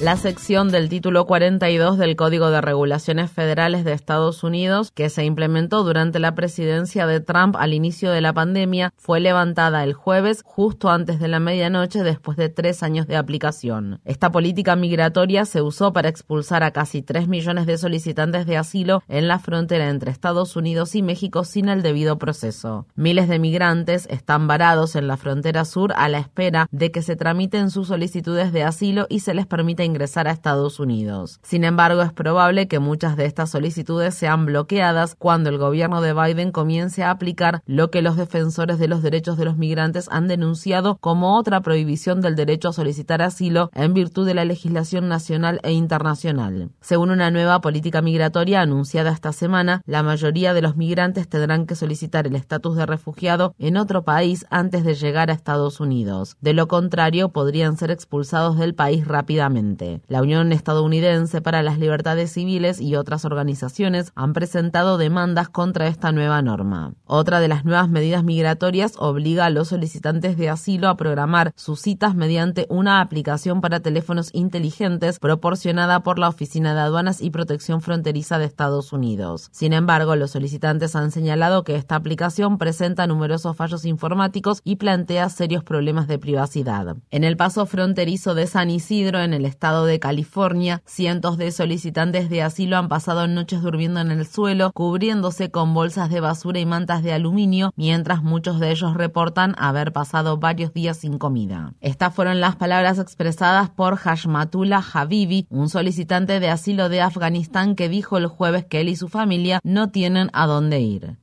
[0.00, 5.24] La sección del título 42 del Código de Regulaciones Federales de Estados Unidos, que se
[5.24, 10.40] implementó durante la presidencia de Trump al inicio de la pandemia, fue levantada el jueves
[10.42, 14.00] justo antes de la medianoche después de tres años de aplicación.
[14.06, 19.02] Esta política migratoria se usó para expulsar a casi 3 millones de solicitantes de asilo
[19.06, 22.86] en la frontera entre Estados Unidos y México sin el debido proceso.
[22.94, 27.16] Miles de migrantes están varados en la frontera sur a la espera de que se
[27.16, 31.38] tramiten sus solicitudes de asilo y se les permita ingresar a Estados Unidos.
[31.42, 36.14] Sin embargo, es probable que muchas de estas solicitudes sean bloqueadas cuando el gobierno de
[36.14, 40.28] Biden comience a aplicar lo que los defensores de los derechos de los migrantes han
[40.28, 45.60] denunciado como otra prohibición del derecho a solicitar asilo en virtud de la legislación nacional
[45.62, 46.70] e internacional.
[46.80, 51.74] Según una nueva política migratoria anunciada esta semana, la mayoría de los migrantes tendrán que
[51.74, 56.36] solicitar el estatus de refugiado en otro país antes de llegar a Estados Unidos.
[56.40, 59.79] De lo contrario, podrían ser expulsados del país rápidamente.
[60.08, 66.12] La Unión Estadounidense para las Libertades Civiles y otras organizaciones han presentado demandas contra esta
[66.12, 66.92] nueva norma.
[67.06, 71.80] Otra de las nuevas medidas migratorias obliga a los solicitantes de asilo a programar sus
[71.80, 77.80] citas mediante una aplicación para teléfonos inteligentes proporcionada por la Oficina de Aduanas y Protección
[77.80, 79.48] Fronteriza de Estados Unidos.
[79.52, 85.28] Sin embargo, los solicitantes han señalado que esta aplicación presenta numerosos fallos informáticos y plantea
[85.30, 86.96] serios problemas de privacidad.
[87.10, 92.30] En el paso fronterizo de San Isidro, en el estado de California, cientos de solicitantes
[92.30, 96.66] de asilo han pasado noches durmiendo en el suelo, cubriéndose con bolsas de basura y
[96.66, 101.74] mantas de aluminio, mientras muchos de ellos reportan haber pasado varios días sin comida.
[101.82, 107.90] Estas fueron las palabras expresadas por Hashmatullah Habibi, un solicitante de asilo de Afganistán que
[107.90, 111.16] dijo el jueves que él y su familia no tienen a dónde ir.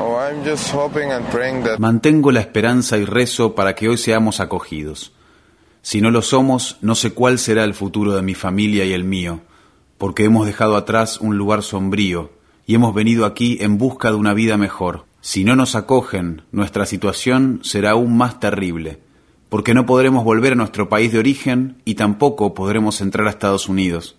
[0.00, 0.20] Oh,
[1.78, 5.17] Mantengo la esperanza y rezo para que hoy seamos acogidos.
[5.88, 9.04] Si no lo somos, no sé cuál será el futuro de mi familia y el
[9.04, 9.40] mío,
[9.96, 12.30] porque hemos dejado atrás un lugar sombrío
[12.66, 15.06] y hemos venido aquí en busca de una vida mejor.
[15.22, 19.00] Si no nos acogen, nuestra situación será aún más terrible,
[19.48, 23.66] porque no podremos volver a nuestro país de origen y tampoco podremos entrar a Estados
[23.66, 24.16] Unidos.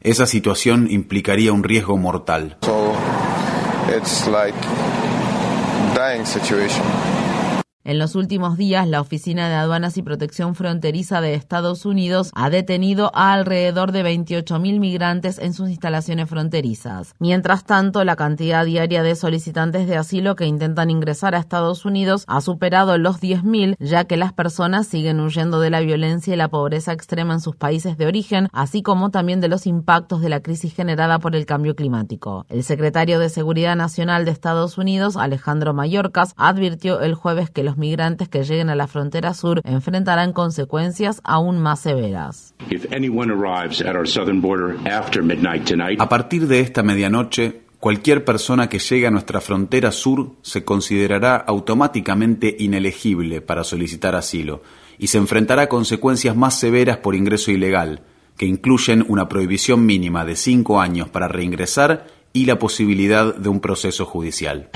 [0.00, 2.56] Esa situación implicaría un riesgo mortal.
[7.86, 12.50] En los últimos días, la Oficina de Aduanas y Protección Fronteriza de Estados Unidos ha
[12.50, 17.14] detenido a alrededor de 28.000 migrantes en sus instalaciones fronterizas.
[17.20, 22.24] Mientras tanto, la cantidad diaria de solicitantes de asilo que intentan ingresar a Estados Unidos
[22.26, 26.48] ha superado los 10.000, ya que las personas siguen huyendo de la violencia y la
[26.48, 30.40] pobreza extrema en sus países de origen, así como también de los impactos de la
[30.40, 32.46] crisis generada por el cambio climático.
[32.48, 37.75] El secretario de Seguridad Nacional de Estados Unidos, Alejandro Mayorkas, advirtió el jueves que los
[37.76, 42.54] migrantes que lleguen a la frontera sur enfrentarán consecuencias aún más severas.
[45.98, 51.36] A partir de esta medianoche, cualquier persona que llegue a nuestra frontera sur se considerará
[51.36, 54.62] automáticamente inelegible para solicitar asilo
[54.98, 58.02] y se enfrentará a consecuencias más severas por ingreso ilegal,
[58.36, 63.60] que incluyen una prohibición mínima de cinco años para reingresar y la posibilidad de un
[63.60, 64.68] proceso judicial.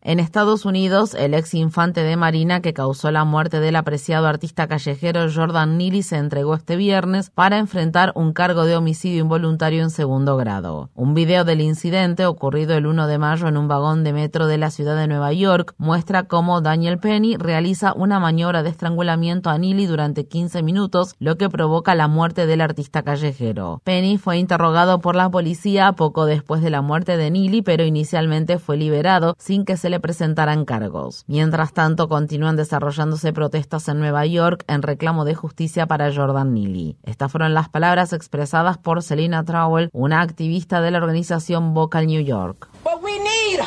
[0.00, 4.68] En Estados Unidos, el ex infante de Marina que causó la muerte del apreciado artista
[4.68, 9.90] callejero Jordan Neely se entregó este viernes para enfrentar un cargo de homicidio involuntario en
[9.90, 10.90] segundo grado.
[10.94, 14.56] Un video del incidente ocurrido el 1 de mayo en un vagón de metro de
[14.56, 19.58] la ciudad de Nueva York muestra cómo Daniel Penny realiza una maniobra de estrangulamiento a
[19.58, 23.82] Neely durante 15 minutos, lo que provoca la muerte del artista callejero.
[23.82, 28.60] Penny fue interrogado por la policía poco después de la muerte de Neely, pero inicialmente
[28.60, 31.24] fue liberado sin que se le presentarán cargos.
[31.26, 36.96] Mientras tanto, continúan desarrollándose protestas en Nueva York en reclamo de justicia para Jordan Neely.
[37.04, 42.22] Estas fueron las palabras expresadas por Selina Trowell, una activista de la organización Vocal New
[42.22, 42.68] York.
[42.84, 43.60] But we need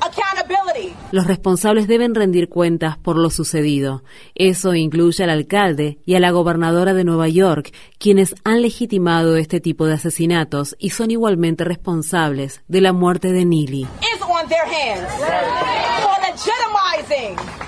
[0.00, 0.94] accountability.
[1.12, 4.02] Los responsables deben rendir cuentas por lo sucedido.
[4.34, 9.60] Eso incluye al alcalde y a la gobernadora de Nueva York, quienes han legitimado este
[9.60, 13.86] tipo de asesinatos y son igualmente responsables de la muerte de Neely.
[14.30, 15.10] on their hands.
[16.02, 17.61] For legitimizing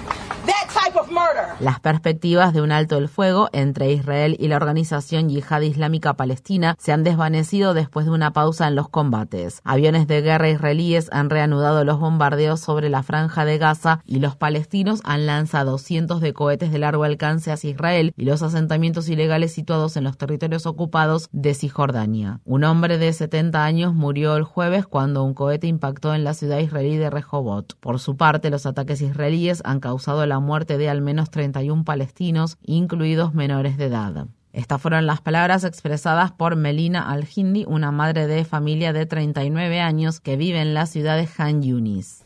[1.60, 6.76] Las perspectivas de un alto el fuego entre Israel y la organización Yihad Islámica Palestina
[6.78, 9.60] se han desvanecido después de una pausa en los combates.
[9.64, 14.36] Aviones de guerra israelíes han reanudado los bombardeos sobre la franja de Gaza y los
[14.36, 19.52] palestinos han lanzado cientos de cohetes de largo alcance hacia Israel y los asentamientos ilegales
[19.52, 22.40] situados en los territorios ocupados de Cisjordania.
[22.44, 26.58] Un hombre de 70 años murió el jueves cuando un cohete impactó en la ciudad
[26.58, 27.76] israelí de Rehovot.
[27.80, 32.58] Por su parte, los ataques israelíes han causado la muerte de al menos 31 palestinos,
[32.62, 34.26] incluidos menores de edad.
[34.54, 40.20] Estas fueron las palabras expresadas por Melina Al-Hindi, una madre de familia de 39 años
[40.20, 42.22] que vive en la ciudad de Han Yunis.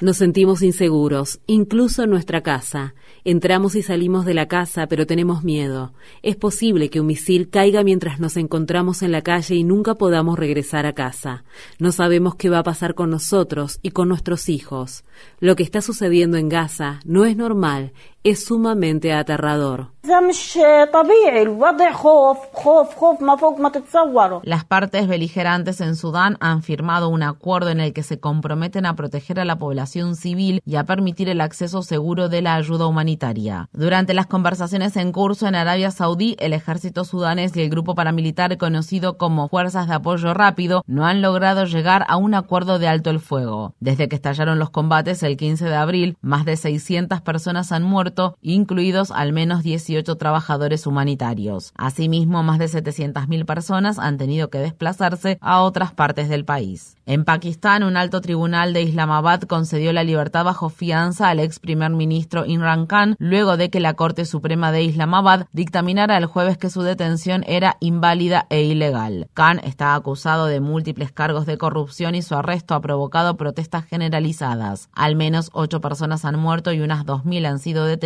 [0.00, 2.94] Nos sentimos inseguros, incluso en nuestra casa.
[3.22, 5.92] Entramos y salimos de la casa, pero tenemos miedo.
[6.22, 10.38] Es posible que un misil caiga mientras nos encontramos en la calle y nunca podamos
[10.38, 11.44] regresar a casa.
[11.78, 15.04] No sabemos qué va a pasar con nosotros y con nuestros hijos.
[15.38, 17.92] Lo que está sucediendo en Gaza no es normal,
[18.24, 19.94] es sumamente aterrador.
[24.42, 28.96] Las partes beligerantes en Sudán han firmado un acuerdo en el que se comprometen a
[28.96, 33.70] proteger a la población civil y a permitir el acceso seguro de la ayuda humanitaria.
[33.72, 38.56] Durante las conversaciones en curso en Arabia Saudí, el ejército sudanés y el grupo paramilitar
[38.58, 43.08] conocido como Fuerzas de Apoyo Rápido no han logrado llegar a un acuerdo de alto
[43.08, 43.74] el fuego.
[43.80, 48.13] Desde que estallaron los combates el 15 de abril, más de 600 personas han muerto,
[48.42, 51.72] incluidos al menos 18 trabajadores humanitarios.
[51.76, 56.96] Asimismo, más de 700.000 personas han tenido que desplazarse a otras partes del país.
[57.06, 61.90] En Pakistán, un alto tribunal de Islamabad concedió la libertad bajo fianza al ex primer
[61.90, 66.70] ministro Imran Khan luego de que la Corte Suprema de Islamabad dictaminara el jueves que
[66.70, 69.28] su detención era inválida e ilegal.
[69.34, 74.88] Khan está acusado de múltiples cargos de corrupción y su arresto ha provocado protestas generalizadas.
[74.94, 78.03] Al menos ocho personas han muerto y unas 2.000 han sido detenidas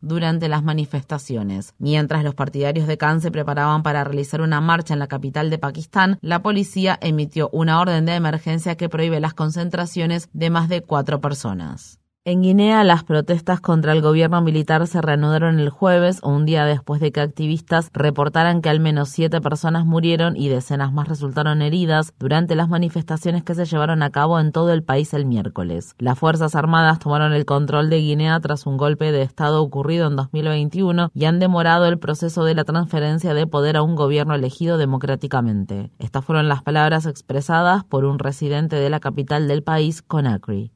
[0.00, 1.74] durante las manifestaciones.
[1.78, 5.58] Mientras los partidarios de Khan se preparaban para realizar una marcha en la capital de
[5.58, 10.82] Pakistán, la policía emitió una orden de emergencia que prohíbe las concentraciones de más de
[10.82, 11.99] cuatro personas.
[12.26, 17.00] En Guinea, las protestas contra el gobierno militar se reanudaron el jueves, un día después
[17.00, 22.12] de que activistas reportaran que al menos siete personas murieron y decenas más resultaron heridas
[22.18, 25.94] durante las manifestaciones que se llevaron a cabo en todo el país el miércoles.
[25.96, 30.16] Las Fuerzas Armadas tomaron el control de Guinea tras un golpe de Estado ocurrido en
[30.16, 34.76] 2021 y han demorado el proceso de la transferencia de poder a un gobierno elegido
[34.76, 35.90] democráticamente.
[35.98, 40.70] Estas fueron las palabras expresadas por un residente de la capital del país, Conakry.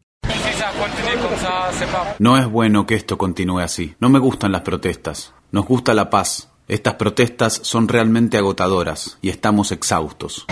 [2.18, 3.94] No es bueno que esto continúe así.
[4.00, 5.32] No me gustan las protestas.
[5.50, 6.50] Nos gusta la paz.
[6.66, 10.46] Estas protestas son realmente agotadoras y estamos exhaustos.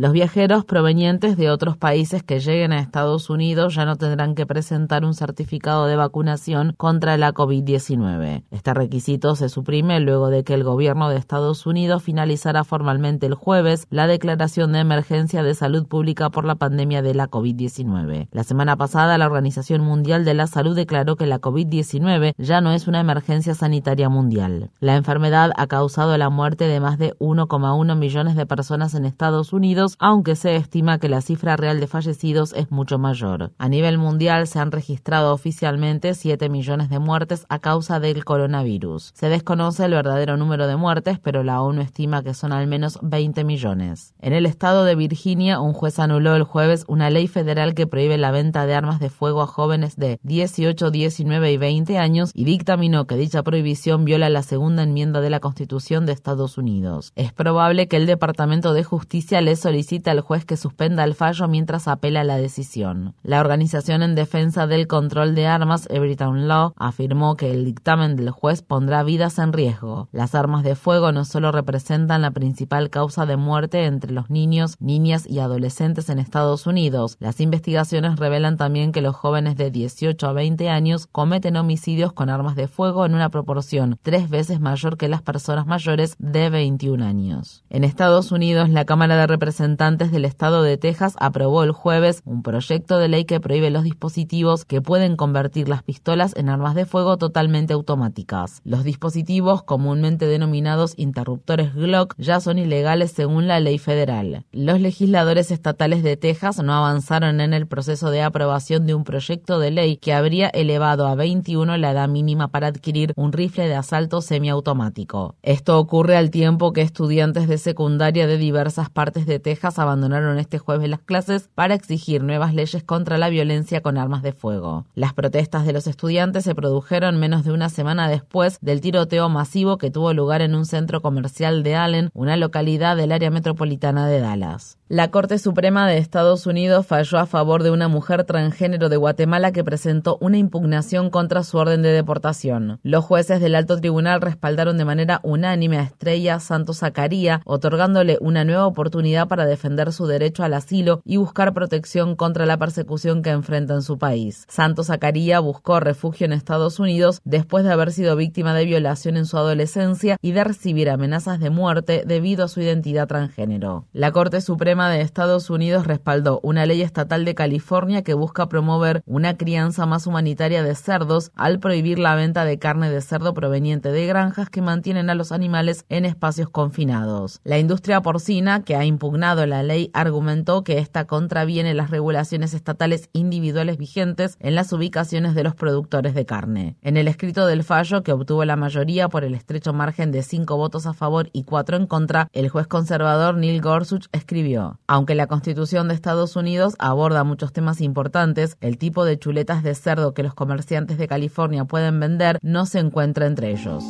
[0.00, 4.46] Los viajeros provenientes de otros países que lleguen a Estados Unidos ya no tendrán que
[4.46, 8.44] presentar un certificado de vacunación contra la COVID-19.
[8.50, 13.34] Este requisito se suprime luego de que el gobierno de Estados Unidos finalizara formalmente el
[13.34, 18.28] jueves la declaración de emergencia de salud pública por la pandemia de la COVID-19.
[18.32, 22.72] La semana pasada, la Organización Mundial de la Salud declaró que la COVID-19 ya no
[22.72, 24.70] es una emergencia sanitaria mundial.
[24.80, 29.52] La enfermedad ha causado la muerte de más de 1,1 millones de personas en Estados
[29.52, 33.52] Unidos aunque se estima que la cifra real de fallecidos es mucho mayor.
[33.58, 39.12] A nivel mundial se han registrado oficialmente 7 millones de muertes a causa del coronavirus.
[39.14, 42.98] Se desconoce el verdadero número de muertes, pero la ONU estima que son al menos
[43.02, 44.14] 20 millones.
[44.20, 48.18] En el estado de Virginia, un juez anuló el jueves una ley federal que prohíbe
[48.18, 52.44] la venta de armas de fuego a jóvenes de 18, 19 y 20 años y
[52.44, 57.12] dictaminó que dicha prohibición viola la segunda enmienda de la Constitución de Estados Unidos.
[57.16, 61.14] Es probable que el Departamento de Justicia le solicite solicita al juez que suspenda el
[61.14, 63.14] fallo mientras apela la decisión.
[63.22, 68.30] La organización en defensa del control de armas, Everytown Law, afirmó que el dictamen del
[68.30, 70.08] juez pondrá vidas en riesgo.
[70.10, 74.74] Las armas de fuego no solo representan la principal causa de muerte entre los niños,
[74.80, 77.16] niñas y adolescentes en Estados Unidos.
[77.20, 82.28] Las investigaciones revelan también que los jóvenes de 18 a 20 años cometen homicidios con
[82.28, 87.04] armas de fuego en una proporción tres veces mayor que las personas mayores de 21
[87.04, 87.62] años.
[87.70, 92.22] En Estados Unidos, la Cámara de Representantes Representantes del Estado de Texas aprobó el jueves
[92.24, 96.74] un proyecto de ley que prohíbe los dispositivos que pueden convertir las pistolas en armas
[96.74, 98.62] de fuego totalmente automáticas.
[98.64, 104.46] Los dispositivos, comúnmente denominados interruptores Glock, ya son ilegales según la ley federal.
[104.50, 109.58] Los legisladores estatales de Texas no avanzaron en el proceso de aprobación de un proyecto
[109.58, 113.74] de ley que habría elevado a 21 la edad mínima para adquirir un rifle de
[113.74, 115.36] asalto semiautomático.
[115.42, 120.58] Esto ocurre al tiempo que estudiantes de secundaria de diversas partes de Texas abandonaron este
[120.58, 124.86] jueves las clases para exigir nuevas leyes contra la violencia con armas de fuego.
[124.94, 129.78] Las protestas de los estudiantes se produjeron menos de una semana después del tiroteo masivo
[129.78, 134.20] que tuvo lugar en un centro comercial de Allen, una localidad del área metropolitana de
[134.20, 134.79] Dallas.
[134.92, 139.52] La Corte Suprema de Estados Unidos falló a favor de una mujer transgénero de Guatemala
[139.52, 142.80] que presentó una impugnación contra su orden de deportación.
[142.82, 148.44] Los jueces del alto tribunal respaldaron de manera unánime a Estrella Santos Zacaría, otorgándole una
[148.44, 153.30] nueva oportunidad para defender su derecho al asilo y buscar protección contra la persecución que
[153.30, 154.44] enfrenta en su país.
[154.48, 159.26] Santos Zacaría buscó refugio en Estados Unidos después de haber sido víctima de violación en
[159.26, 163.84] su adolescencia y de recibir amenazas de muerte debido a su identidad transgénero.
[163.92, 169.02] La Corte Suprema de Estados Unidos respaldó una ley estatal de California que busca promover
[169.04, 173.92] una crianza más humanitaria de cerdos al prohibir la venta de carne de cerdo proveniente
[173.92, 177.40] de granjas que mantienen a los animales en espacios confinados.
[177.44, 183.10] La industria porcina, que ha impugnado la ley, argumentó que esta contraviene las regulaciones estatales
[183.12, 186.76] individuales vigentes en las ubicaciones de los productores de carne.
[186.82, 190.56] En el escrito del fallo, que obtuvo la mayoría por el estrecho margen de cinco
[190.56, 195.26] votos a favor y cuatro en contra, el juez conservador Neil Gorsuch escribió aunque la
[195.26, 200.22] Constitución de Estados Unidos aborda muchos temas importantes, el tipo de chuletas de cerdo que
[200.22, 203.82] los comerciantes de California pueden vender no se encuentra entre ellos.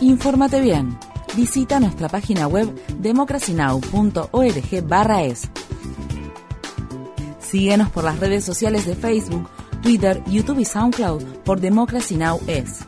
[0.00, 0.96] Infórmate bien.
[1.36, 5.50] Visita nuestra página web democracynow.org/es.
[7.40, 9.48] Síguenos por las redes sociales de Facebook,
[9.82, 12.40] Twitter, YouTube y SoundCloud por Democracy Now!
[12.46, 12.86] es.